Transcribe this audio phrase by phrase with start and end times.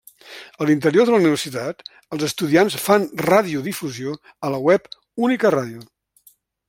[0.63, 1.85] A l'interior de la universitat
[2.17, 4.17] els estudiants fan radiodifusió
[4.49, 4.89] a la web
[5.29, 5.85] Única Ràdio.